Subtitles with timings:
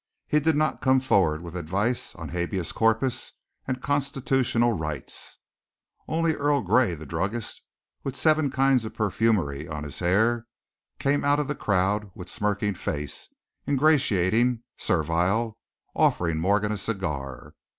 [0.25, 3.33] He did not come forward with advice on habeas corpus
[3.67, 5.37] and constitutional rights.
[6.07, 7.61] Only Earl Gray, the druggist,
[8.03, 10.47] with seven kinds of perfumery on his hair,
[10.97, 13.27] came out of the crowd with smirking face,
[13.67, 15.59] ingratiating, servile,
[15.93, 17.53] offering Morgan a cigar.